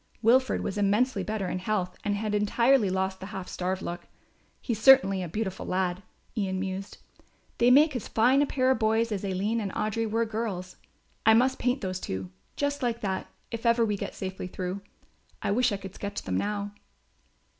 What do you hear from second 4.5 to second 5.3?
"He's certainly a